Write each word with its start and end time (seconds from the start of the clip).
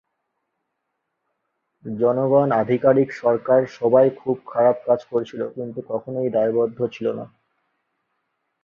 জনগণ, 1.85 2.47
আধিকারিক, 2.61 3.09
সরকার 3.13 3.59
সবাই 3.77 4.07
খুব 4.19 4.37
খারাপ 4.47 4.77
কাজ 4.85 4.99
করছিল 5.11 5.41
কিন্তু 5.49 5.79
কখনই 5.87 6.29
দায়বদ্ধ 6.29 6.79
ছিল 6.87 7.07
না। 7.13 7.25